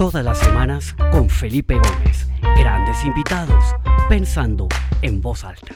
[0.00, 2.26] Todas las semanas con Felipe Gómez.
[2.58, 3.62] Grandes invitados,
[4.08, 4.66] pensando
[5.02, 5.74] en voz alta.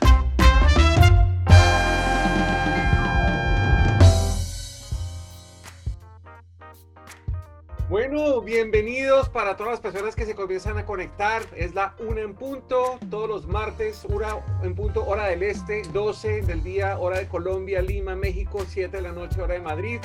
[7.91, 11.43] Bueno, bienvenidos para todas las personas que se comienzan a conectar.
[11.55, 16.41] Es la una en punto, todos los martes, una en punto, hora del este, 12
[16.41, 20.01] del día, hora de Colombia, Lima, México, 7 de la noche, hora de Madrid.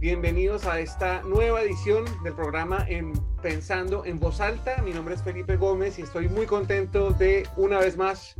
[0.00, 3.12] Bienvenidos a esta nueva edición del programa en
[3.42, 4.80] Pensando en Voz Alta.
[4.80, 8.34] Mi nombre es Felipe Gómez y estoy muy contento de una vez más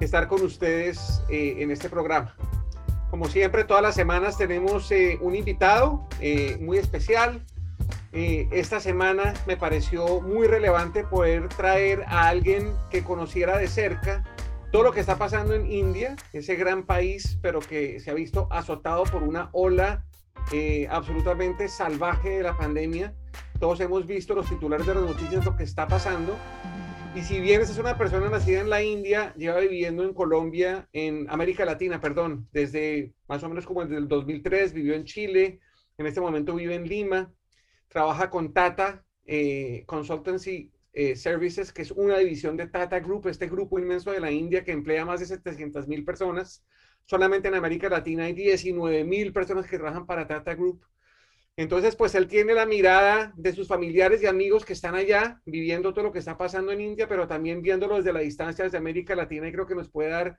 [0.00, 2.34] estar con ustedes eh, en este programa.
[3.10, 7.44] Como siempre, todas las semanas tenemos eh, un invitado eh, muy especial.
[8.14, 14.24] esta semana me pareció muy relevante poder traer a alguien que conociera de cerca
[14.70, 18.48] todo lo que está pasando en India, ese gran país, pero que se ha visto
[18.50, 20.06] azotado por una ola
[20.52, 23.14] eh, absolutamente salvaje de la pandemia.
[23.60, 26.36] Todos hemos visto los titulares de las noticias, lo que está pasando.
[27.14, 30.88] Y si bien esa es una persona nacida en la India, lleva viviendo en Colombia,
[30.92, 35.60] en América Latina, perdón, desde más o menos como desde el 2003, vivió en Chile,
[35.98, 37.30] en este momento vive en Lima,
[37.88, 43.46] trabaja con Tata eh, Consultancy eh, Services, que es una división de Tata Group, este
[43.46, 46.64] grupo inmenso de la India que emplea más de 700 mil personas
[47.06, 50.84] Solamente en América Latina hay 19 mil personas que trabajan para Tata Group.
[51.56, 55.92] Entonces, pues él tiene la mirada de sus familiares y amigos que están allá viviendo
[55.92, 59.14] todo lo que está pasando en India, pero también viéndolo desde la distancia desde América
[59.14, 60.38] Latina y creo que nos puede dar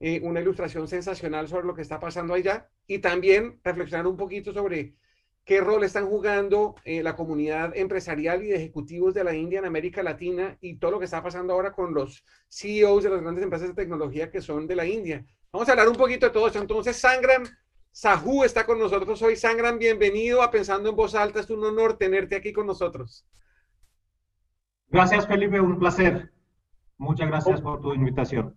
[0.00, 4.52] eh, una ilustración sensacional sobre lo que está pasando allá y también reflexionar un poquito
[4.52, 4.94] sobre
[5.44, 9.66] qué rol están jugando eh, la comunidad empresarial y de ejecutivos de la India en
[9.66, 13.44] América Latina y todo lo que está pasando ahora con los CEOs de las grandes
[13.44, 15.24] empresas de tecnología que son de la India.
[15.54, 16.58] Vamos a hablar un poquito de todo esto.
[16.58, 17.44] Entonces, Sangram
[17.92, 19.36] Sahu está con nosotros hoy.
[19.36, 21.38] Sangram, bienvenido a Pensando en Voz Alta.
[21.38, 23.24] Es un honor tenerte aquí con nosotros.
[24.88, 25.60] Gracias, Felipe.
[25.60, 26.32] Un placer.
[26.98, 28.56] Muchas gracias por tu invitación.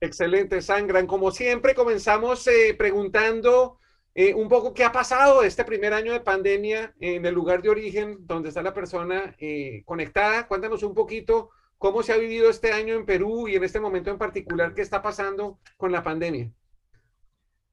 [0.00, 1.06] Excelente, Sangram.
[1.06, 3.78] Como siempre, comenzamos eh, preguntando
[4.14, 7.68] eh, un poco qué ha pasado este primer año de pandemia en el lugar de
[7.68, 10.48] origen donde está la persona eh, conectada.
[10.48, 14.10] Cuéntanos un poquito ¿Cómo se ha vivido este año en Perú y en este momento
[14.10, 16.50] en particular qué está pasando con la pandemia?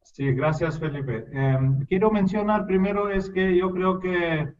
[0.04, 1.26] Sí, gracias Felipe.
[1.34, 4.54] Em, quiero mencionar primero es que yo creo que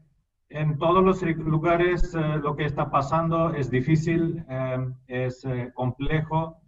[0.48, 6.60] en todos los lugares eh, lo que está pasando es difícil, em, es eh, complejo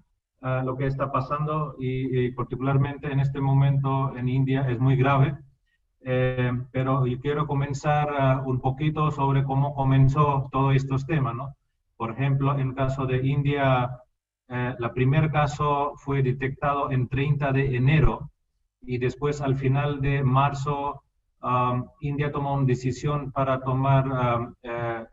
[0.43, 4.94] eh, lo que está pasando y, y, particularmente en este momento en India es muy
[4.97, 5.37] grave.
[6.03, 11.57] Em, pero yo quiero comenzar un poquito sobre cómo comenzó todos estos temas, ¿no?
[11.98, 13.91] Por ejemplo, en caso de India,
[14.48, 18.31] eh, el primer caso fue detectado en 30 de enero
[18.82, 21.03] y después al final de marzo
[21.42, 25.04] um, India tomó una decisión para tomar um, eh,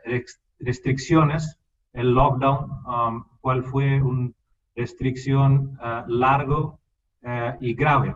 [0.60, 1.60] restricciones,
[1.92, 4.30] el lockdown, um, cual fue una
[4.76, 6.80] restricción uh, largo
[7.24, 8.16] uh, y grave.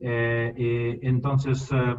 [0.00, 1.94] Eh, entonces, uh,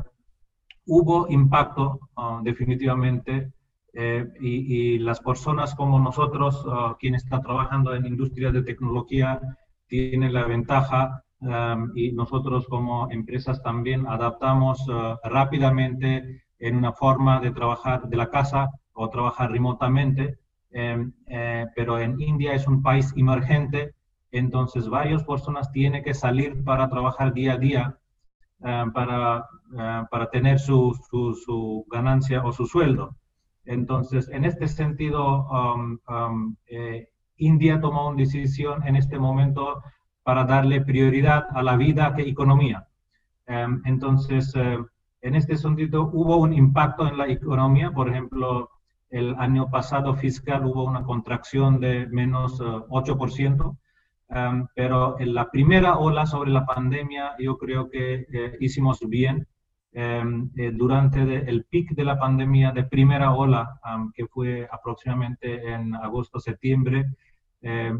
[0.87, 1.99] hubo impacto
[2.43, 3.53] definitivamente
[3.93, 9.39] eh, y, las personas como nosotros, uh, quienes están trabajando en industria de tecnología,
[9.87, 17.41] tienen la ventaja um, y nosotros como empresas también adaptamos uh, rápidamente en una forma
[17.41, 20.37] de trabajar de la casa o trabajar remotamente.
[20.73, 23.93] Em, eh, pero en India es un país emergente,
[24.31, 27.97] entonces varias personas tienen que salir para trabajar día a día
[28.93, 29.45] para,
[30.11, 33.15] para tener su, su, su ganancia o su sueldo.
[33.65, 39.83] Entonces, en este sentido, um, um, eh, India tomó una decisión en este momento
[40.23, 42.87] para darle prioridad a la vida que economía.
[43.47, 44.79] Um, entonces, eh,
[45.21, 47.91] en este sentido, hubo un impacto en la economía.
[47.91, 48.69] Por ejemplo,
[49.09, 53.77] el año pasado fiscal hubo una contracción de menos 8%,
[54.29, 58.25] eh, pero en la primera ola sobre la pandemia yo creo que
[58.59, 59.47] hicimos bien
[59.93, 63.77] Em, eh, durante el pic de la pandemia de primera ola,
[64.13, 67.05] que fue aproximadamente en agosto-septiembre,
[67.61, 67.99] em,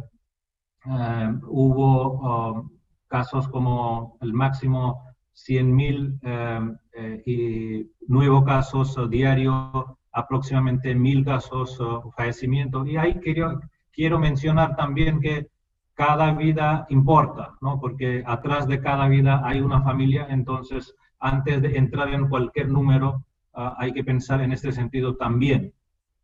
[0.86, 2.72] em, hubo
[3.08, 11.78] casos como el máximo 100.000 eh, y nuevos casos diarios, aproximadamente 1.000 casos
[12.16, 12.88] fallecimientos.
[12.88, 13.60] Y ahí quiero,
[13.92, 15.48] quiero mencionar también que
[15.94, 17.80] cada vida importa, ¿no?
[17.80, 23.24] porque atrás de cada vida hay una familia, entonces antes de entrar en cualquier número,
[23.54, 25.74] ah, hay que pensar en este sentido también,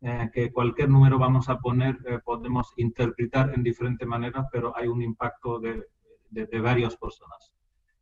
[0.00, 4.88] eh, que cualquier número vamos a poner, eh, podemos interpretar en diferentes maneras, pero hay
[4.88, 5.84] un impacto de,
[6.30, 7.52] de, varias personas.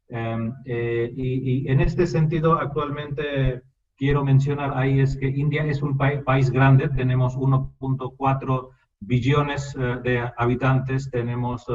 [0.08, 3.62] Em, eh, y, en este sentido, actualmente
[3.96, 8.70] quiero mencionar ahí es que India es un país grande, tenemos 1.4
[9.00, 11.66] billones eh, de habitantes, tenemos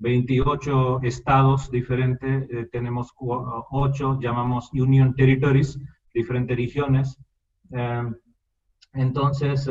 [0.00, 5.78] 28 estados diferentes, tenemos 8, llamamos Union Territories,
[6.12, 7.18] diferentes regiones.
[8.92, 9.68] entonces,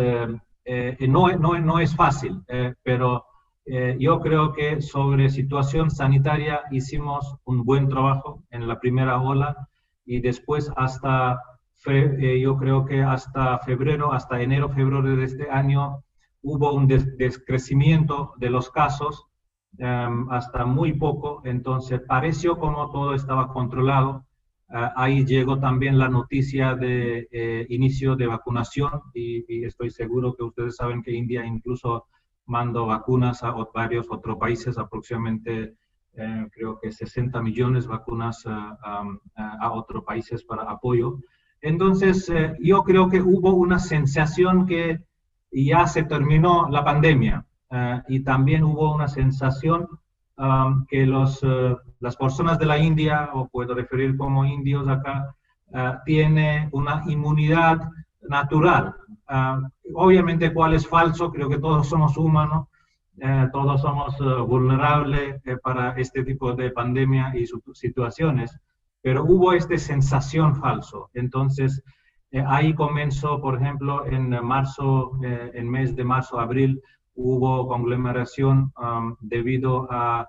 [1.08, 2.42] no, no, no, es fácil,
[2.84, 3.26] pero
[3.72, 9.70] eh, yo creo que sobre situación sanitaria hicimos un buen trabajo en la primera ola
[10.06, 11.40] y después hasta,
[11.86, 16.04] eh, yo creo que hasta febrero, hasta enero, febrero de este año,
[16.42, 19.28] hubo un descrecimiento de los casos
[19.80, 24.26] em, hasta muy poco, entonces pareció como todo estaba controlado.
[24.70, 30.76] Eh, ahí llegó también la noticia de inicio de vacunación y, estoy seguro que ustedes
[30.76, 32.06] saben que India incluso
[32.46, 35.76] mando vacunas a varios otros países, aproximadamente
[36.14, 41.20] eh, creo que 60 millones de vacunas eh, a otros países para apoyo.
[41.62, 45.00] Entonces, eh, yo creo que hubo una sensación que
[45.52, 47.46] ya se terminó la pandemia
[48.08, 49.88] y también hubo una sensación
[50.88, 51.42] que los,
[52.00, 55.36] las personas de la India, o puedo referir como indios acá,
[56.06, 57.80] tiene una inmunidad
[58.22, 58.96] natural
[59.94, 62.68] obviamente, cuál es falso, creo que todos somos humanos,
[63.20, 68.58] eh, todos somos eh, vulnerables eh, para este tipo de pandemia y situaciones,
[69.02, 71.10] pero hubo esta sensación falso.
[71.14, 71.82] Entonces,
[72.46, 76.82] ahí comenzó, por ejemplo, en marzo, en mes de marzo, abril,
[77.20, 80.28] hubo conglomeración um, debido a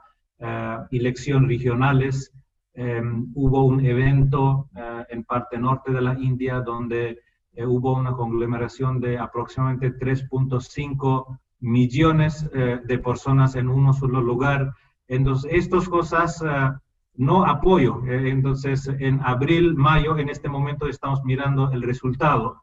[0.90, 2.32] elecciones regionales.
[2.72, 4.70] Em, hubo un evento
[5.10, 7.18] en parte norte de la India donde
[7.52, 14.72] eh, hubo una conglomeración de aproximadamente 3.5 millones eh, de personas en un solo lugar.
[15.08, 16.70] Entonces, estas cosas eh,
[17.16, 18.02] no apoyo.
[18.06, 22.62] entonces, en abril, mayo, en este momento estamos mirando el resultado,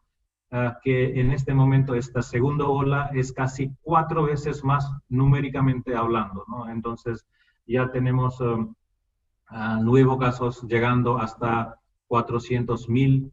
[0.83, 6.45] que en este momento esta segunda ola es casi cuatro veces más numéricamente hablando.
[6.47, 6.69] ¿no?
[6.69, 7.27] Entonces,
[7.65, 8.41] ya tenemos
[9.81, 13.31] nuevos casos llegando hasta 400 mil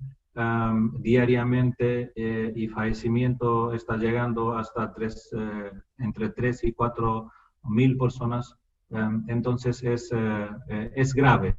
[0.98, 7.30] diariamente eh, y fallecimiento está llegando hasta tres, eh, entre 3 y 4
[7.64, 8.56] mil personas.
[9.28, 11.56] entonces es, eh, es grave.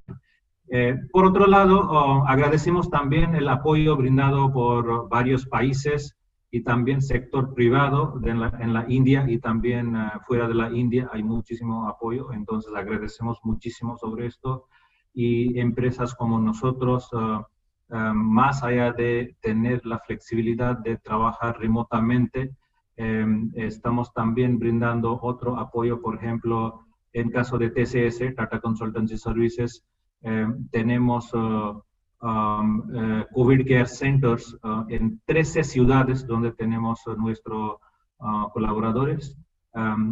[1.12, 6.16] Por otro lado, oh, agradecemos también el apoyo brindado por varios países
[6.52, 9.96] y también sector privado en, la, en, la, India y también
[10.26, 14.68] fuera de la India hay muchísimo apoyo, entonces agradecemos muchísimo sobre esto.
[15.14, 17.46] Y empresas como nosotros ah,
[17.90, 22.56] Em, más allá de tener la flexibilidad de trabajar remotamente,
[22.98, 29.86] em, estamos también brindando otro apoyo, por ejemplo, en caso de TCS, Tata Consultancy Services,
[30.72, 31.84] tenemos uh,
[32.22, 34.58] uh, COVID Care Centers
[34.90, 37.78] en 13 ciudades donde tenemos nuestros
[38.54, 39.38] colaboradores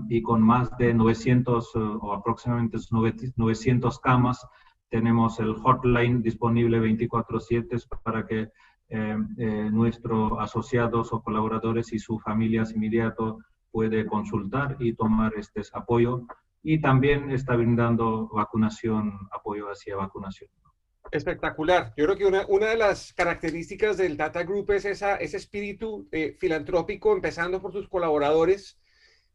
[0.10, 2.78] y con más de 900 o aproximadamente
[3.38, 4.46] 900 camas
[4.94, 8.52] tenemos el hotline disponible 24/7 para que
[8.90, 13.38] eh, eh, nuestros asociados o colaboradores y sus familias inmediatos
[13.72, 16.28] puede consultar y tomar este apoyo.
[16.64, 20.50] Y también está brindando vacunación, apoyo hacia vacunación.
[21.12, 21.94] Espectacular.
[21.98, 26.08] Yo creo que una, una de las características del Data Group es esa, ese espíritu
[26.12, 28.80] eh, filantrópico, empezando por sus colaboradores.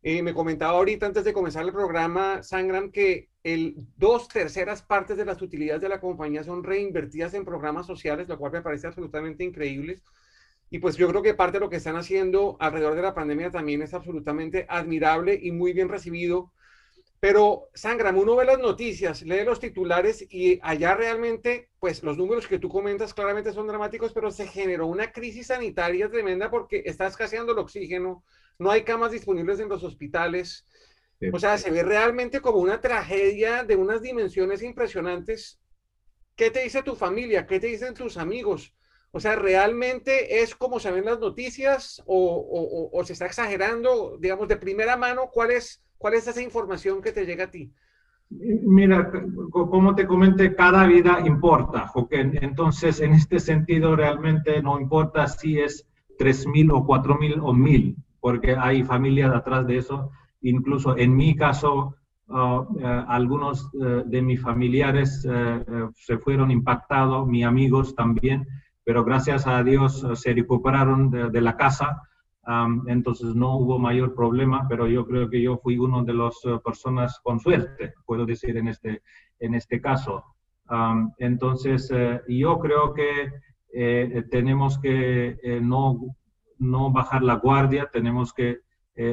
[0.03, 5.25] me comentaba ahorita antes de comenzar el programa, Sangram, que el, dos terceras partes de
[5.25, 9.45] las utilidades de la compañía son reinvertidas en programas sociales, lo cual me parece absolutamente
[9.45, 10.01] increíble.
[10.71, 13.51] Y pues yo creo que parte de lo que están haciendo alrededor de la pandemia
[13.51, 16.53] también es absolutamente admirable y muy bien recibido.
[17.21, 22.47] Pero, Sangram, uno ve las noticias, lee los titulares y allá realmente, pues los números
[22.47, 27.09] que tú comentas claramente son dramáticos, pero se generó una crisis sanitaria tremenda porque está
[27.09, 28.25] escaseando el oxígeno,
[28.59, 30.65] no hay camas disponibles en los hospitales,
[31.33, 35.59] o sea, se ve realmente como una tragedia de unas dimensiones impresionantes.
[36.37, 37.47] ¿Qué te dice tu familia?
[37.47, 38.73] ¿Qué te dicen tus amigos?
[39.11, 44.17] O sea, ¿realmente es como se ven las noticias o, se está exagerando?
[44.21, 47.73] Digamos, de primera mano, ¿cuál es, ¿cuál es esa información que te llega a ti?
[48.31, 49.11] Mira,
[49.51, 51.91] como te comenté, cada vida importa.
[52.11, 55.87] Entonces, en este sentido, realmente no importa si es
[56.19, 60.11] 3.000 o 4.000 o 1.000, porque hay familias atrás de eso
[60.43, 61.97] Incluso en mi caso,
[62.29, 65.27] uh, uh, algunos uh, de mis familiares
[65.95, 68.47] se fueron impactados, mis amigos también,
[68.85, 72.03] pero gracias a Dios se recuperaron de, la casa,
[72.49, 76.35] um, entonces no hubo mayor problema, pero yo creo que yo fui uno de las
[76.65, 79.03] personas con suerte, puedo decir en este,
[79.39, 80.25] en este caso.
[80.71, 81.91] Um, entonces,
[82.29, 83.31] yo creo que
[84.31, 86.17] tenemos que no,
[86.59, 88.59] no bajar la guardia, tenemos que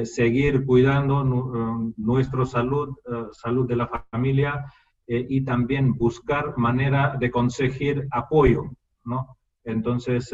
[0.04, 1.22] seguir cuidando
[1.96, 2.96] nuestra salud,
[3.32, 4.64] salud de la familia
[5.06, 8.64] y también buscar manera de conseguir apoyo,
[9.04, 9.36] ¿no?
[9.64, 10.32] Entonces,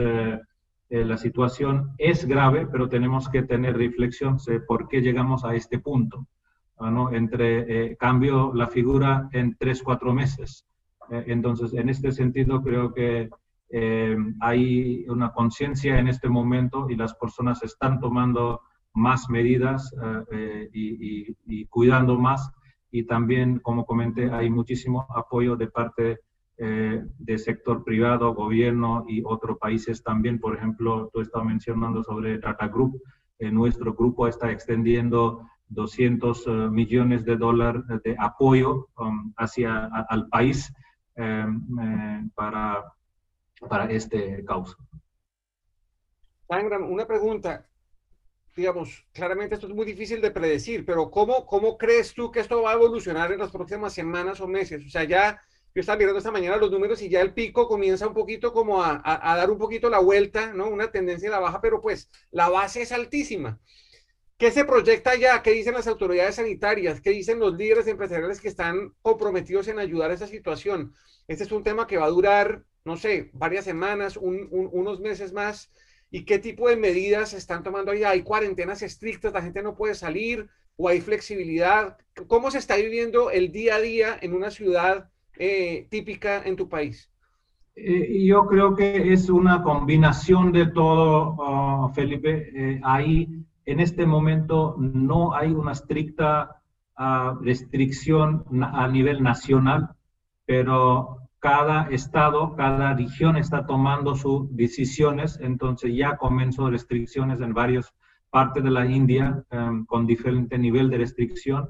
[0.92, 5.54] eh, la situación es grave, pero tenemos que tener reflexión sobre por qué llegamos a
[5.54, 6.26] este punto.
[6.78, 7.10] ¿no?
[7.10, 10.66] Entre eh, cambio la figura en tres, cuatro meses.
[11.10, 13.30] Eh, entonces, en este sentido, creo que
[14.42, 18.60] hay una conciencia en este momento y las personas están tomando
[18.92, 19.90] más medidas
[20.74, 22.52] y, y, cuidando más.
[22.90, 26.18] Y también, como comenté, hay muchísimo apoyo de parte
[26.64, 30.38] eh, de sector privado, gobierno y otros países también.
[30.38, 33.02] Por ejemplo, tú estabas mencionando sobre Tata Group.
[33.40, 40.28] Eh, nuestro grupo está extendiendo 200 eh, millones de dólares de apoyo um, hacia al
[40.28, 40.72] país
[42.36, 42.84] para,
[43.68, 44.76] para este causa.
[46.48, 47.66] Sangram, una pregunta.
[48.54, 52.62] Digamos, claramente esto es muy difícil de predecir, pero ¿cómo, ¿cómo crees tú que esto
[52.62, 54.86] va a evolucionar en las próximas semanas o meses?
[54.86, 55.40] O sea, ya
[55.74, 58.82] yo estaba mirando esta mañana los números y ya el pico comienza un poquito como
[58.82, 60.68] a, dar un poquito la vuelta, ¿no?
[60.68, 63.58] Una tendencia a la baja, pero pues la base es altísima.
[64.36, 65.42] ¿Qué se proyecta ya?
[65.42, 67.00] ¿Qué dicen las autoridades sanitarias?
[67.00, 70.94] ¿Qué dicen los líderes empresariales que están comprometidos en ayudar a esa situación?
[71.28, 75.70] Este es un tema que va a durar, no sé, varias semanas, unos meses más.
[76.10, 78.10] ¿Y qué tipo de medidas se están tomando allá?
[78.10, 79.32] ¿Hay cuarentenas estrictas?
[79.32, 80.50] ¿La gente no puede salir?
[80.76, 81.96] ¿O hay flexibilidad?
[82.26, 86.68] ¿Cómo se está viviendo el día a día en una ciudad eh, típica en tu
[86.68, 87.10] país?
[87.74, 91.36] Eh, yo creo que es una combinación de todo,
[91.86, 92.50] uh, Felipe.
[92.54, 93.28] Eh, ahí,
[93.64, 96.62] en este momento, no hay una estricta
[96.98, 99.90] uh, restricción a nivel nacional,
[100.44, 107.92] pero cada estado, cada región está tomando sus decisiones, entonces ya comenzó restricciones en varias
[108.30, 111.68] partes de la India um, con diferente nivel de restricción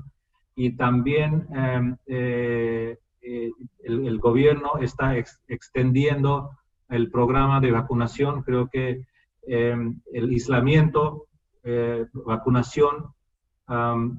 [0.54, 5.17] y también um, eh, el, gobierno está
[5.49, 6.50] extendiendo
[6.88, 8.43] el programa de vacunación.
[8.43, 9.07] Creo que
[9.47, 9.76] eh,
[10.12, 11.26] el aislamiento,
[11.62, 13.14] eh, vacunación,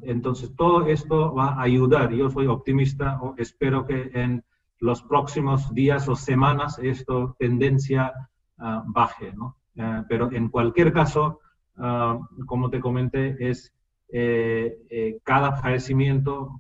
[0.01, 2.11] entonces todo esto va a ayudar.
[2.11, 4.43] Yo soy optimista, espero que en
[4.79, 8.11] los próximos días o semanas esto tendencia
[8.57, 9.57] uh, baje, ¿no?
[10.09, 11.39] pero en cualquier caso,
[12.47, 13.71] como te comenté, es
[15.23, 16.59] cada fallecimiento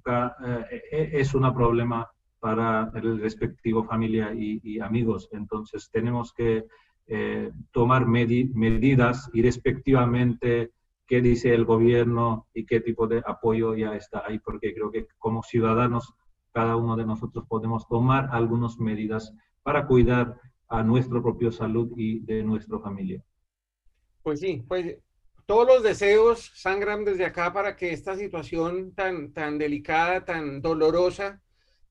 [0.91, 2.12] es un problema
[2.43, 5.29] para el respectivo familia y, amigos.
[5.31, 6.65] Entonces tenemos que
[7.07, 10.71] eh, tomar medidas y respectivamente
[11.07, 15.07] qué dice el gobierno y qué tipo de apoyo ya está ahí, porque creo que
[15.17, 16.13] como ciudadanos
[16.51, 19.33] cada uno de nosotros podemos tomar algunas medidas
[19.63, 23.23] para cuidar a nuestra propia salud y de nuestra familia.
[24.21, 24.97] Pues sí, pues
[25.45, 31.42] todos los deseos sangran desde acá para que esta situación tan, tan delicada, tan dolorosa,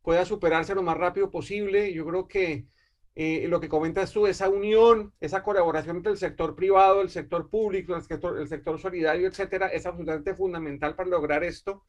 [0.02, 1.92] pueda superarse lo más rápido posible.
[1.92, 2.66] Yo creo que
[3.14, 7.48] eh, lo que comentas tú, esa unión, esa colaboración entre el sector privado, el sector
[7.50, 11.84] público, el sector, el sector solidario, etcétera, es absolutamente fundamental para lograr esto.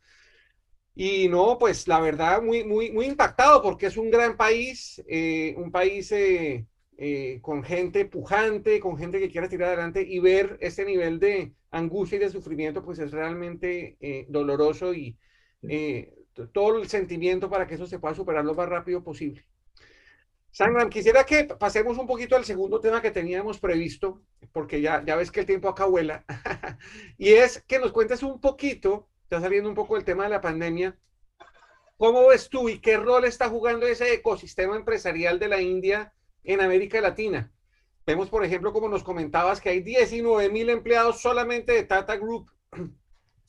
[0.95, 5.55] Y no, pues la verdad, muy, muy, muy impactado porque es un gran país, eh,
[5.57, 6.67] un país eh,
[7.41, 12.17] con gente pujante, con gente que quiere tirar adelante y ver ese nivel de angustia
[12.17, 13.97] y de sufrimiento, pues es realmente
[14.29, 15.17] doloroso y
[16.51, 19.45] todo el sentimiento para que eso se pueda superar lo más rápido posible.
[20.51, 24.21] Sangram, quisiera que pasemos un poquito al segundo tema que teníamos previsto,
[24.51, 26.23] porque ya, ya ves que el tiempo acá vuela,
[27.17, 30.41] y es que nos cuentes un poquito, está saliendo un poco el tema de la
[30.41, 30.95] pandemia,
[31.97, 36.13] ¿cómo ves tú y qué rol está jugando ese ecosistema empresarial de la India
[36.43, 37.51] en América Latina?
[38.05, 42.51] Vemos, por ejemplo, como nos comentabas, que hay 19 mil empleados solamente de Tata Group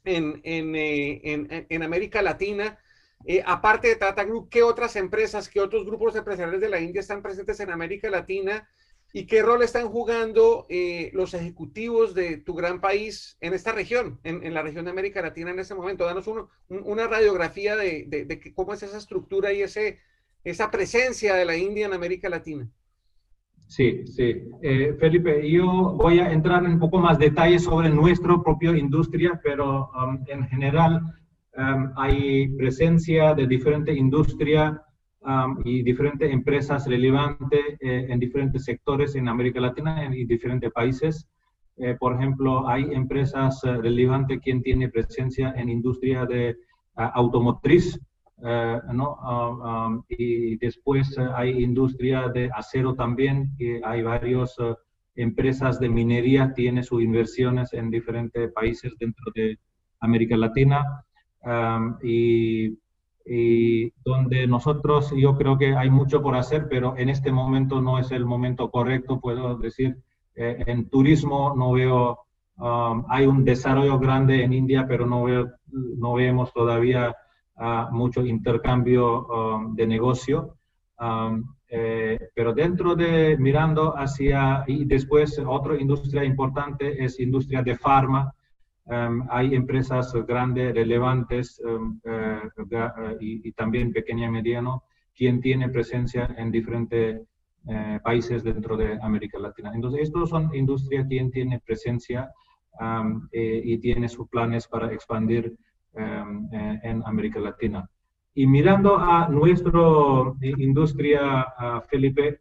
[0.05, 2.79] en, en, eh, en, en América Latina.
[3.27, 7.01] Eh, aparte de Tata Group, ¿qué otras empresas, qué otros grupos empresariales de la India
[7.01, 8.69] están presentes en América Latina?
[9.13, 14.19] ¿Y qué rol están jugando eh, los ejecutivos de tu gran país en esta región,
[14.25, 16.05] en, la región de América Latina en este momento?
[16.05, 16.29] Danos
[16.69, 20.01] una radiografía de, de, de, cómo es esa estructura y ese,
[20.43, 22.69] esa presencia de la India en América Latina.
[23.67, 24.43] Sí, sí.
[24.63, 29.41] Eh, Felipe, yo voy a entrar en un poco más detalle sobre nuestra propia industria,
[29.43, 31.03] pero um, en general
[31.57, 34.77] um, hay presencia de diferentes industrias
[35.23, 41.27] um, y diferentes empresas relevantes eh, en diferentes sectores en América Latina y diferentes países.
[41.77, 46.57] Eh, por ejemplo, hay empresas relevantes quien tiene presencia en industria de
[46.97, 47.99] automotriz,
[48.39, 49.17] ¿no?
[49.21, 54.57] Ah, um, y después hay industria de acero también, que hay varias
[55.17, 59.59] empresas de minería, tiene sus inversiones en diferentes países dentro de
[60.01, 61.05] América Latina.
[61.43, 62.77] Um, y
[63.27, 67.99] y donde nosotros, yo creo que hay mucho por hacer, pero en este momento no
[67.99, 69.97] es el momento correcto, puedo decir.
[70.37, 72.19] Eh, en turismo no veo,
[72.59, 77.15] um, hay un desarrollo grande en India, pero no, veo, no vemos todavía
[77.57, 80.57] uh, mucho intercambio um, de negocio.
[80.99, 87.77] Um, eh, pero dentro de mirando hacia, y después otra industria importante es industria de
[87.77, 88.33] farma,
[88.87, 94.83] Em, hay empresas grandes, relevantes em, eh, eh, y, también pequeña y mediano,
[95.15, 97.23] quien tiene presencia en diferentes
[98.03, 99.73] países dentro de América Latina.
[99.75, 102.31] Entonces, estos son industrias quien tiene presencia
[102.79, 105.57] em, y tiene sus planes para expandir
[105.97, 107.89] en América Latina.
[108.35, 109.81] Y mirando a nuestra
[110.41, 111.47] industria,
[111.89, 112.41] Felipe,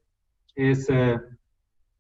[0.55, 0.89] es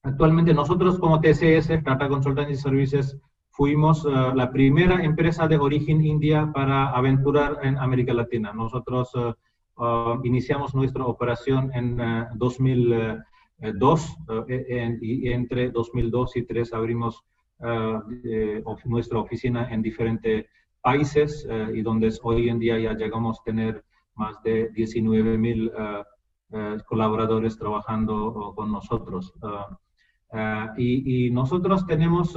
[0.01, 3.17] actualmente nosotros como TCS, Tata Consultancy Services,
[3.53, 8.51] fuimos eh, la primera empresa de origen india para aventurar en América Latina.
[8.51, 9.33] Nosotros eh,
[9.79, 11.97] eh, iniciamos nuestra operación en
[12.35, 14.17] 2002
[14.99, 17.23] y entre 2002 y 2003 abrimos
[18.85, 20.45] nuestra oficina en diferentes
[20.83, 23.83] países y donde hoy en día ya llegamos a tener
[24.15, 25.71] más de 19 mil
[26.85, 29.33] colaboradores trabajando con nosotros.
[30.77, 32.35] Y, y, nosotros tenemos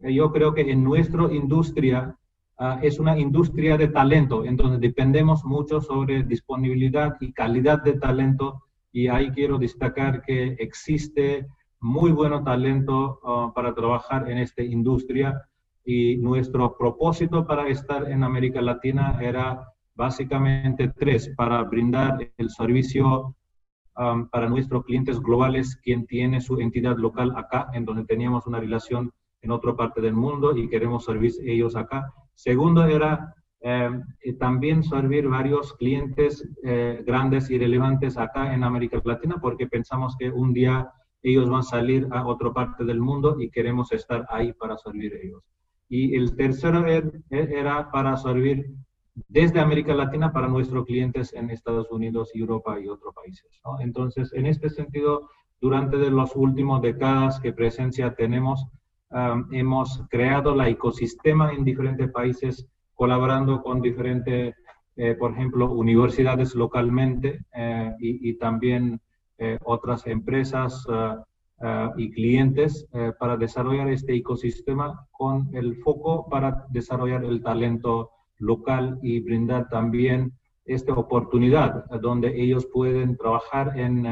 [0.00, 2.16] eh, yo creo que en nuestra industria
[2.58, 8.62] ah, es una industria de talento, entonces dependemos mucho sobre disponibilidad y calidad de talento
[8.92, 11.46] y ahí quiero destacar que existe
[11.80, 15.42] muy buen talento ah, para trabajar en esta industria
[15.90, 23.34] y nuestro propósito para estar en América Latina era básicamente tres, para brindar el servicio
[23.96, 28.60] ah, para nuestros clientes globales, quien tiene su entidad local acá, en donde teníamos una
[28.60, 32.12] relación en otra parte del mundo y queremos servir ellos acá.
[32.34, 33.88] Segundo era eh,
[34.38, 40.28] también servir varios clientes eh, grandes y relevantes acá en América Latina porque pensamos que
[40.28, 44.52] un día ellos van a salir a otra parte del mundo y queremos estar ahí
[44.52, 45.42] para servir ellos.
[45.88, 48.66] Y el tercero er, er, era para servir
[49.28, 53.60] desde América Latina para nuestros clientes en Estados Unidos, Europa y otros países.
[53.80, 58.66] Entonces, en este sentido, durante de las últimas décadas que presencia tenemos,
[59.50, 64.54] hemos creado la ecosistema en diferentes países, colaborando con diferentes,
[64.96, 69.00] eh, por ejemplo, universidades localmente eh, y, también
[69.38, 70.86] eh, otras empresas
[71.96, 72.86] y clientes
[73.18, 80.32] para desarrollar este ecosistema con el foco para desarrollar el talento local y brindar también
[80.64, 84.06] esta oportunidad donde ellos pueden trabajar en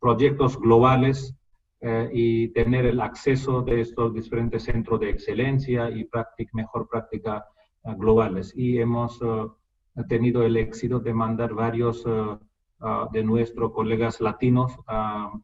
[0.00, 1.38] proyectos globales
[1.80, 7.46] eh, y tener el acceso de estos diferentes centros de excelencia y práctica, mejor práctica
[7.84, 8.52] eh, globales.
[8.56, 12.04] Y hemos eh, tenido el éxito de mandar varios
[13.12, 14.72] de nuestros colegas latinos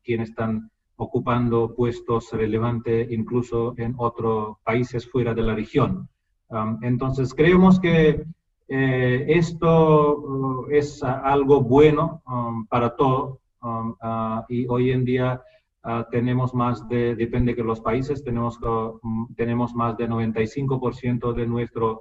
[0.05, 6.09] quienes están ocupando puestos relevantes incluso en otros países fuera de la región.
[6.49, 8.25] Um, entonces, creemos que
[8.68, 15.42] esto uh, es algo bueno um, para todos um, uh, y hoy en día
[15.87, 21.47] Ah, tenemos más de, depende de los países, tenemos, mm, tenemos más de 95% de
[21.47, 21.99] nuestros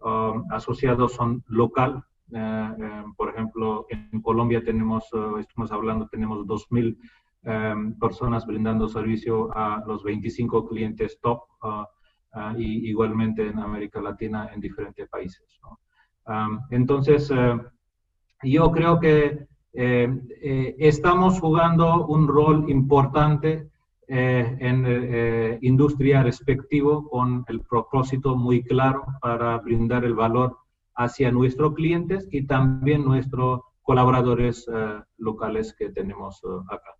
[0.00, 2.02] um, asociados son local.
[2.32, 6.96] Eh, eh, por ejemplo, en Colombia tenemos, uh, estamos hablando, tenemos 2.000
[7.44, 11.68] em, personas brindando servicio a los 25 clientes top uh,
[12.38, 15.46] uh, y igualmente en América Latina en diferentes países.
[16.70, 17.56] Entonces, eh,
[18.42, 23.70] yo creo que eh, eh, estamos jugando un rol importante
[24.08, 30.58] eh, en industria respectivo con el propósito muy claro para brindar el valor
[30.96, 34.66] hacia nuestros clientes y también nuestros colaboradores
[35.16, 36.96] locales que tenemos acá.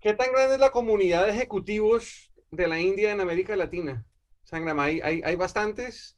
[0.00, 4.04] ¿Qué tan grande es la comunidad de ejecutivos de la India en América Latina?
[4.42, 6.16] Sangram, ¿hay, hay, hay bastantes?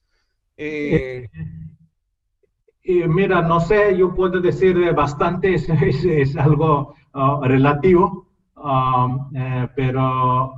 [2.84, 10.52] mira, no sé, yo puedo decir bastante, es, es, algo ah, relativo, um, eh, pero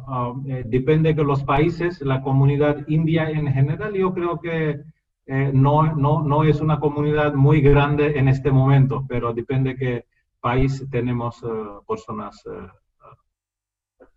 [0.48, 4.80] eh, depende de los países, la comunidad india en general, yo creo que
[5.26, 9.76] eh, no, no, no es una comunidad muy grande en este momento, pero depende de
[9.76, 10.06] qué
[10.40, 11.42] país tenemos
[11.88, 12.42] personas.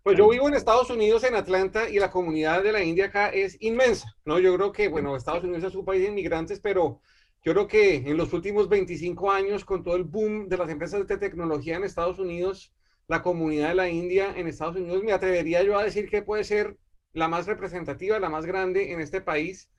[0.02, 3.28] Pues yo vivo en Estados Unidos, en Atlanta, y la comunidad de la India acá
[3.28, 4.38] es inmensa, ¿no?
[4.38, 7.00] Yo creo que, bueno, Estados Unidos es un país de inmigrantes, pero
[7.44, 11.06] Yo creo que en los últimos 25 años, con todo el boom de las empresas
[11.06, 12.72] de tecnología en Estados Unidos,
[13.06, 16.44] la comunidad de la India en Estados Unidos, me atrevería yo a decir que puede
[16.44, 16.76] ser
[17.12, 19.70] la más representativa, la más grande en este país.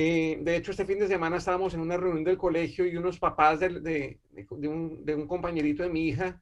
[0.00, 3.18] Eh, de hecho, este fin de semana estábamos en una reunión del colegio y unos
[3.18, 6.40] papás de, de, de, un, de un, compañerito de mi hija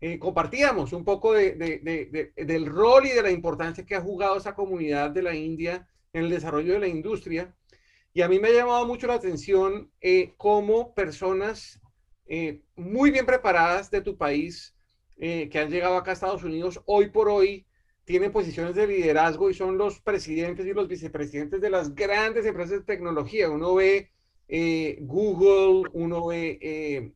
[0.00, 5.12] eh, compartíamos un poco del rol y de la importancia que ha jugado esa comunidad
[5.12, 7.54] de la India en el desarrollo de la industria.
[8.12, 11.80] Y a mí me ha llamado mucho la atención eh, cómo personas
[12.26, 14.74] eh, muy bien preparadas de tu país,
[15.16, 17.66] que han llegado acá a Estados Unidos, hoy por hoy
[18.06, 22.78] tienen posiciones de liderazgo y son los presidentes y los vicepresidentes de las grandes empresas
[22.78, 23.50] de tecnología.
[23.50, 24.10] Uno ve
[25.00, 27.12] Google, uno ve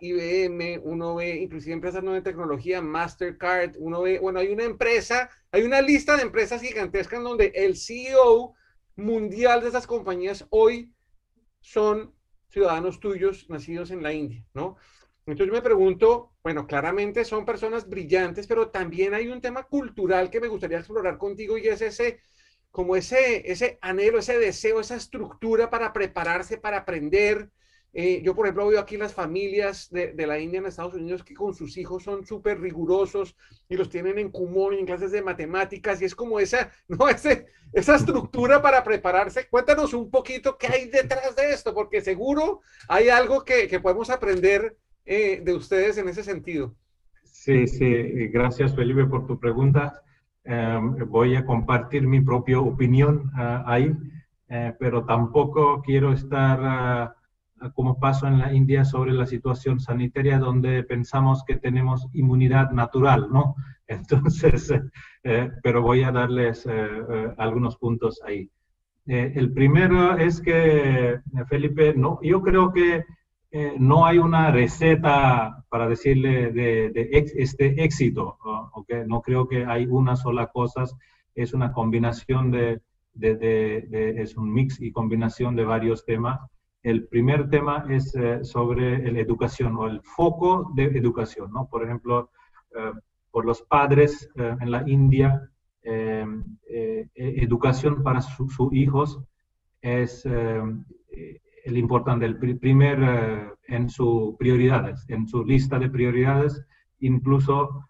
[0.00, 5.30] IBM, uno ve inclusive empresas no de tecnología, Mastercard, uno ve, bueno, hay una empresa,
[5.52, 8.54] hay una lista de empresas gigantescas donde el CEO
[8.96, 10.92] mundial de esas compañías hoy
[11.60, 12.12] son
[12.48, 14.76] ciudadanos tuyos nacidos en la India, ¿no?
[15.24, 20.40] Entonces me pregunto, bueno, claramente son personas brillantes, pero también hay un tema cultural que
[20.40, 22.20] me gustaría explorar contigo y es ese,
[22.70, 27.50] como ese, ese anhelo, ese deseo, esa estructura para prepararse, para aprender,
[27.92, 31.24] eh, yo, por ejemplo, veo aquí las familias de, de, la India en Estados Unidos
[31.24, 33.34] que con sus hijos son súper rigurosos
[33.68, 37.08] y los tienen en Kumon y en clases de matemáticas y es como esa, ¿no?
[37.08, 39.48] Ese, esa estructura para prepararse.
[39.48, 44.08] Cuéntanos un poquito qué hay detrás de esto, porque seguro hay algo que, que podemos
[44.08, 44.76] aprender
[45.10, 46.74] eh, de ustedes en ese sentido.
[47.24, 50.02] Sí, sí, gracias Felipe por tu pregunta.
[50.44, 56.58] Um, voy a compartir mi propia opinión uh, ahí, uh, pero tampoco quiero estar...
[56.60, 57.20] Uh,
[57.74, 63.28] como pasó en la India sobre la situación sanitaria, donde pensamos que tenemos inmunidad natural,
[63.30, 63.54] ¿no?
[63.86, 64.72] Entonces,
[65.24, 68.48] eh, pero voy a darles eh, algunos puntos ahí.
[69.06, 73.04] el primero es que, Felipe, no, yo creo que
[73.78, 76.92] no hay una receta para decirle de,
[77.36, 78.38] este éxito,
[79.06, 80.84] no creo que hay una sola cosa,
[81.34, 82.80] es una combinación de,
[83.20, 86.40] es un mix y combinación de varios temas.
[86.82, 91.68] El primer tema es eh, sobre la educación o el foco de educación, ¿no?
[91.68, 92.30] Por ejemplo,
[92.74, 92.92] eh,
[93.30, 95.46] por los padres eh, en la India,
[97.14, 99.18] educación para sus hijos
[99.80, 100.26] es
[101.70, 106.64] el importante, el primer en sus prioridades, en su lista de prioridades,
[106.98, 107.86] incluso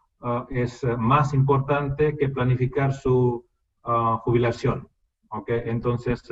[0.51, 3.45] es más importante que planificar su
[3.85, 4.87] ah, jubilación.
[5.31, 5.63] ¿okay?
[5.65, 6.23] Entonces,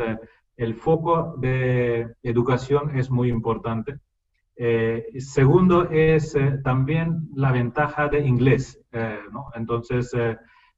[0.58, 4.00] el foco de educación es muy importante.
[4.56, 8.80] Eh, segundo es eh, también la ventaja de inglés.
[8.90, 9.46] Eh, ¿no?
[9.54, 10.10] Entonces,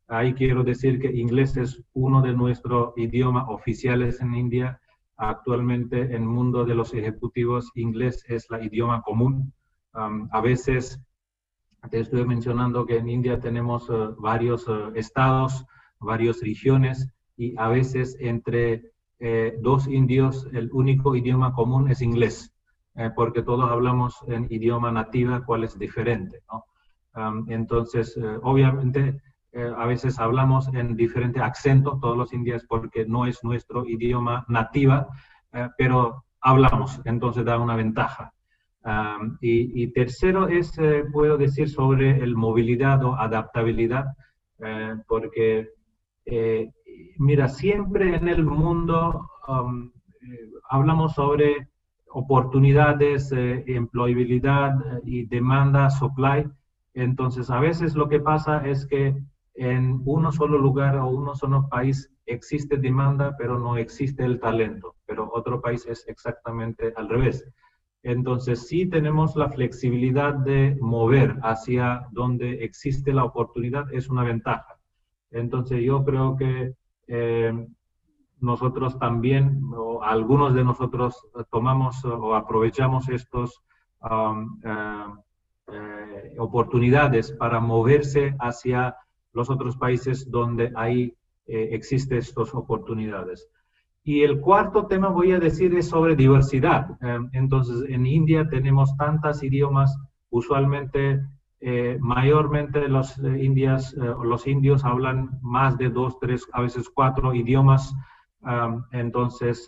[0.07, 4.79] ahí quiero decir que inglés es uno de nuestros idiomas oficiales en India.
[5.23, 9.53] Actualmente en el mundo de los ejecutivos, inglés es la idioma común.
[9.93, 10.99] a veces,
[11.91, 13.87] te estoy mencionando que en India tenemos
[14.19, 15.67] varios estados,
[15.99, 17.07] varias regiones
[17.37, 22.55] y a veces entre eh, dos indios, el único idioma común es inglés,
[22.95, 26.41] eh, porque todos hablamos en idioma nativa, cual es diferente.
[27.49, 29.21] entonces, eh, obviamente,
[29.53, 35.09] a veces hablamos en diferente acento, todos los indios, porque no es nuestro idioma nativa,
[35.77, 38.33] pero hablamos, entonces da una ventaja.
[39.41, 40.73] y, y, tercero es,
[41.13, 44.07] puedo decir, sobre el movilidad o adaptabilidad,
[45.09, 45.71] porque
[47.19, 49.91] mira, siempre en el mundo um,
[50.23, 51.69] eh, hablamos sobre
[52.13, 56.49] oportunidades, eh, empleabilidad eh, y demanda, supply.
[56.95, 59.17] Entonces, a veces lo que pasa es que
[59.61, 64.97] en uno solo lugar o uno solo país existe demanda, pero no existe el talento.
[65.05, 67.45] Pero otro país es exactamente al revés.
[68.03, 74.79] Entonces, sí tenemos la flexibilidad de mover hacia donde existe la oportunidad, es una ventaja.
[75.31, 76.73] Entonces, yo creo que
[77.09, 77.67] eh,
[78.41, 83.63] nosotros también, o algunos de nosotros tomamos o aprovechamos estos
[84.11, 85.07] um, eh,
[85.71, 88.97] eh, oportunidades para moverse hacia
[89.33, 91.15] los otros países donde hay,
[91.47, 93.49] existen estas oportunidades.
[94.05, 96.97] Y el cuarto tema voy a decir es sobre diversidad.
[97.33, 99.97] entonces, en India tenemos tantos idiomas,
[100.31, 101.21] usualmente
[101.63, 106.89] eh, mayormente los, eh, indias, eh, los indios hablan más de dos, tres, a veces
[106.89, 107.95] cuatro idiomas.
[108.93, 109.67] entonces,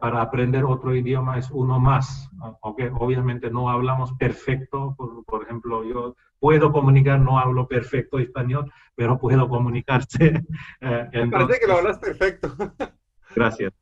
[0.00, 2.30] para aprender otro idioma es uno más.
[2.60, 2.90] Okay?
[2.92, 4.94] Obviamente no hablamos perfecto.
[4.96, 10.42] Por, por, ejemplo, yo puedo comunicar, no hablo perfecto español, pero puedo comunicarse.
[10.80, 12.54] entonces, parece que lo hablas perfecto.
[13.36, 13.72] gracias.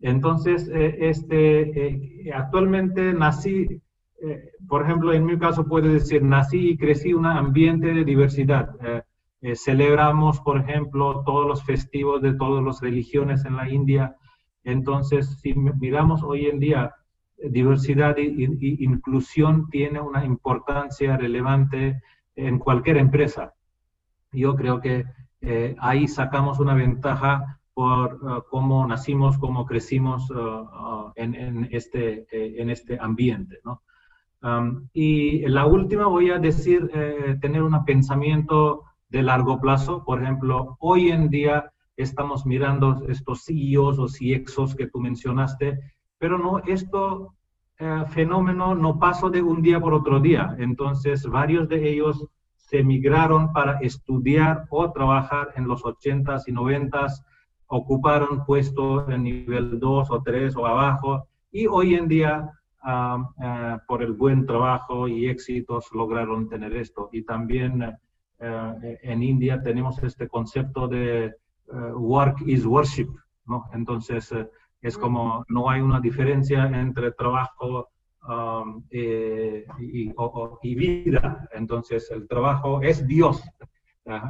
[0.00, 3.80] Entonces, este, actualmente nací,
[4.66, 8.70] por ejemplo, en mi caso puedo decir, nací y crecí en un ambiente de diversidad.
[9.54, 14.16] celebramos, por ejemplo, todos los festivos de todas las religiones en la India.
[14.64, 16.94] Entonces, si miramos hoy en día,
[17.36, 18.24] diversidad e
[18.80, 22.02] inclusión tiene una importancia relevante
[22.36, 23.54] en cualquier empresa.
[24.32, 25.04] Yo creo que
[25.40, 32.26] eh, ahí sacamos una ventaja por uh, cómo nacimos, cómo crecimos uh, uh, en, este,
[32.30, 33.58] eh, en este ambiente.
[33.64, 33.82] ¿no?
[34.42, 40.04] Um, y la última voy a decir, eh, tener un pensamiento de largo plazo.
[40.04, 45.78] Por ejemplo, hoy en día estamos mirando estos CEOs o CXOs que tú mencionaste,
[46.18, 47.34] pero no, esto
[48.08, 50.54] fenómeno no pasó de un día por otro día.
[50.58, 57.24] Entonces, varios de ellos se emigraron para estudiar o trabajar en los 80s y 90s,
[57.66, 62.50] ocuparon puestos en nivel 2 o 3 o abajo y hoy en día
[62.82, 67.08] ah, por el buen trabajo y éxitos lograron tener esto.
[67.12, 67.82] Y también
[68.38, 71.34] eh, en India tenemos este concepto de eh,
[71.94, 73.08] work is worship,
[73.46, 73.64] ¿no?
[73.72, 74.48] Entonces eh,
[74.82, 77.88] es como no hay una diferencia entre trabajo
[78.28, 81.48] Um, eh, y, vida.
[81.52, 83.42] Entonces, el trabajo es Dios.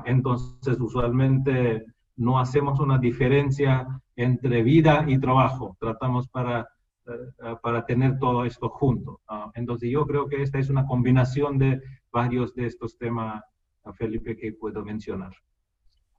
[0.05, 1.85] Entonces, usualmente
[2.17, 5.77] no hacemos una diferencia entre vida y trabajo.
[5.81, 6.69] Tratamos para,
[7.07, 9.21] eh, para tener todo esto junto.
[9.55, 11.81] entonces, yo creo que esta es una combinación de
[12.13, 13.43] varios de estos temas,
[13.95, 15.33] Felipe, que puedo mencionar.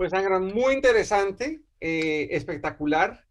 [0.01, 3.23] Pues, Angra, muy interesante, eh, espectacular.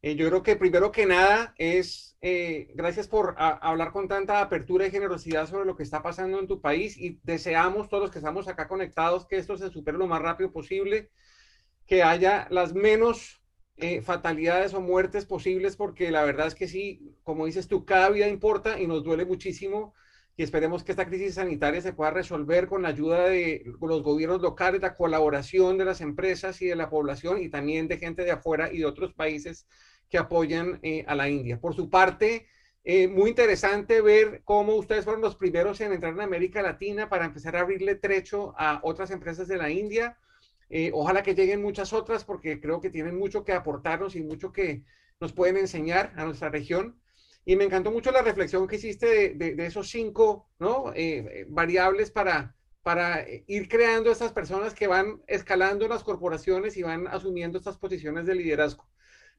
[0.00, 4.86] Eh, yo creo que primero que nada es eh, gracias por hablar con tanta apertura
[4.86, 8.18] y generosidad sobre lo que está pasando en tu país y deseamos todos los que
[8.18, 11.10] estamos acá conectados que esto se supere lo más rápido posible,
[11.84, 13.42] que haya las menos
[13.76, 18.08] eh, fatalidades o muertes posibles, porque la verdad es que sí, como dices tú, cada
[18.10, 19.94] vida importa y nos duele muchísimo
[20.36, 24.42] y esperemos que esta crisis sanitaria se pueda resolver con la ayuda de los gobiernos
[24.42, 28.32] locales, la colaboración de las empresas y de la población y también de gente de
[28.32, 29.66] afuera y de otros países
[30.08, 31.60] que apoyan eh, a la India.
[31.60, 32.48] Por su parte,
[32.82, 37.24] eh, muy interesante ver cómo ustedes fueron los primeros en entrar en América Latina para
[37.24, 40.18] empezar a abrirle trecho a otras empresas de la India.
[40.68, 44.52] Eh, ojalá que lleguen muchas otras porque creo que tienen mucho que aportarnos y mucho
[44.52, 44.82] que
[45.20, 47.00] nos pueden enseñar a nuestra región.
[47.44, 50.92] Y me encantó mucho la reflexión que hiciste de, esos cinco ¿no?
[51.48, 57.58] variables para, para ir creando estas personas que van escalando las corporaciones y van asumiendo
[57.58, 58.86] estas posiciones de liderazgo.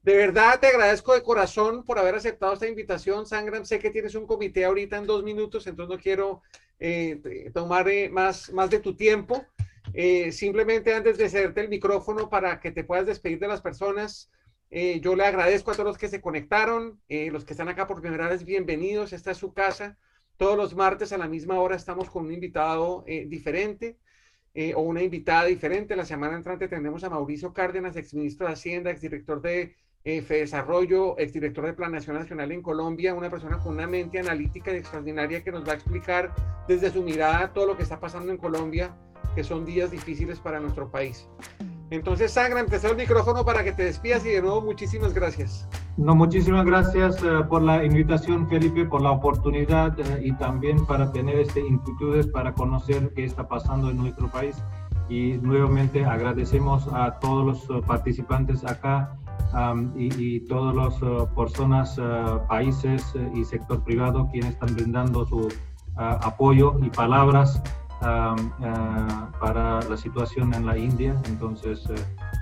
[0.05, 3.65] De verdad te agradezco de corazón por haber aceptado esta invitación, Sangram.
[3.65, 6.43] Sé que tienes un comité ahorita en dos minutos, entonces no quiero
[6.79, 9.43] eh, tomar eh, más, más de tu tiempo.
[9.95, 14.29] Eh, simplemente antes de cederte el micrófono para que te puedas despedir de las personas,
[14.71, 18.27] yo le agradezco a todos los que se conectaron, los que están acá por primera
[18.27, 19.13] vez, bienvenidos.
[19.13, 19.97] Esta es su casa.
[20.37, 23.97] Todos los martes a la misma hora estamos con un invitado diferente.
[24.75, 25.95] o una invitada diferente.
[25.95, 29.75] La semana entrante tendremos a Mauricio Cárdenas, exministro de Hacienda, exdirector de
[30.07, 34.77] eh, Desarrollo, exdirector de Planación Nacional en Colombia, una persona con una mente analítica y
[34.77, 36.31] extraordinaria que nos va a explicar
[36.67, 38.95] desde su mirada todo lo que está pasando en Colombia,
[39.33, 41.27] que son días difíciles para nuestro país.
[41.91, 45.67] Entonces, Sangra, empezó el micrófono para que te despidas y de nuevo muchísimas gracias.
[45.97, 51.11] No, muchísimas gracias eh, por la invitación, Felipe, por la oportunidad eh, y también para
[51.11, 54.57] tener este inquietudes para conocer qué está pasando en nuestro país.
[55.09, 59.17] Y nuevamente agradecemos a todos los eh, participantes acá
[59.95, 65.25] y, y todas las uh, personas, uh, países uh, y sector privado quienes están brindando
[65.25, 65.47] su
[65.97, 67.61] apoyo y palabras
[67.99, 71.15] para la situación en la India.
[71.25, 71.87] Entonces,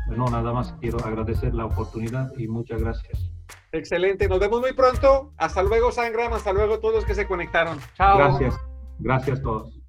[0.08, 3.32] no, nada más quiero agradecer la oportunidad y muchas gracias.
[3.72, 5.34] Excelente, nos vemos muy pronto.
[5.38, 6.34] Hasta luego, Sangram.
[6.34, 7.80] Hasta luego todos los que se conectaron.
[7.96, 8.18] Chao.
[8.18, 8.56] Gracias.
[9.00, 9.83] Gracias a todos.